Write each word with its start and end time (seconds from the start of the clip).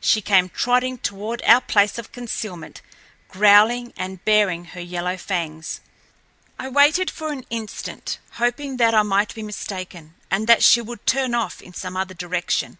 She 0.00 0.22
came 0.22 0.48
trotting 0.48 0.96
toward 0.96 1.42
our 1.42 1.60
place 1.60 1.98
of 1.98 2.12
concealment, 2.12 2.80
growling 3.28 3.92
and 3.94 4.24
baring 4.24 4.64
her 4.72 4.80
yellow 4.80 5.18
fangs. 5.18 5.80
I 6.58 6.70
waited 6.70 7.10
for 7.10 7.30
an 7.30 7.44
instant, 7.50 8.18
hoping 8.36 8.78
that 8.78 8.94
I 8.94 9.02
might 9.02 9.34
be 9.34 9.42
mistaken, 9.42 10.14
and 10.30 10.46
that 10.46 10.64
she 10.64 10.80
would 10.80 11.06
turn 11.06 11.34
off 11.34 11.60
in 11.60 11.74
some 11.74 11.94
other 11.94 12.14
direction. 12.14 12.78